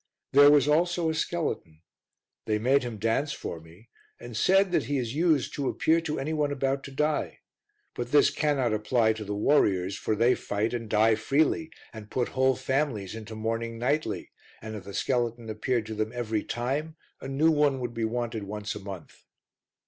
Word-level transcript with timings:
There 0.31 0.49
was 0.49 0.67
also 0.67 1.11
a 1.11 1.13
skeleton; 1.13 1.83
they 2.45 2.57
made 2.57 2.81
him 2.81 2.97
dance 2.97 3.33
for 3.33 3.59
me 3.59 3.89
and 4.19 4.35
said 4.35 4.71
that 4.71 4.85
he 4.85 4.97
is 4.97 5.13
used 5.13 5.53
to 5.53 5.69
appear 5.69 6.01
to 6.01 6.17
any 6.19 6.33
one 6.33 6.51
about 6.51 6.83
to 6.85 6.91
die; 6.91 7.41
but 7.93 8.11
this 8.11 8.31
cannot 8.31 8.73
apply 8.73 9.13
to 9.13 9.23
the 9.23 9.35
warriors, 9.35 9.95
for 9.95 10.15
they 10.15 10.33
fight 10.33 10.73
and 10.73 10.89
die 10.89 11.13
freely, 11.13 11.69
and 11.93 12.09
put 12.09 12.29
whole 12.29 12.55
families 12.55 13.13
into 13.13 13.35
mourning 13.35 13.77
nightly, 13.77 14.31
and 14.59 14.75
if 14.75 14.85
the 14.85 14.95
skeleton 14.95 15.51
appeared 15.51 15.85
to 15.85 15.93
them 15.93 16.11
every 16.15 16.43
time, 16.43 16.95
a 17.21 17.27
new 17.27 17.51
one 17.51 17.79
would 17.79 17.93
be 17.93 18.03
wanted 18.03 18.45
once 18.45 18.73
a 18.73 18.79
month. 18.79 19.25